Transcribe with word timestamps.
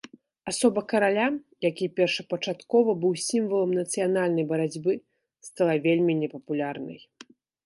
Асоба 0.51 0.81
караля, 0.93 1.25
які 1.65 1.85
першапачаткова 1.99 2.95
быў 3.03 3.13
сімвалам 3.27 3.71
нацыянальнай 3.81 4.45
барацьбы, 4.53 4.91
стала 5.51 5.73
вельмі 5.87 6.13
непапулярнай. 6.25 6.99